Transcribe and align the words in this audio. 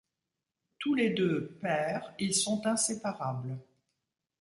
Tous 0.79 0.95
les 0.95 1.11
deux 1.11 1.59
pères, 1.61 2.15
ils 2.17 2.33
sont 2.33 2.65
inséparables. 2.65 3.59